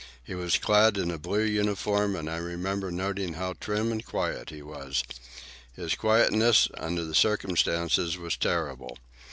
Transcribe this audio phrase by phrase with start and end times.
[0.23, 4.49] He was clad in a blue uniform, and I remember noting how trim and quiet
[4.49, 5.03] he was.
[5.75, 8.97] His quietness, under the circumstances, was terrible.